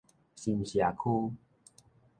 [0.35, 1.35] 新社區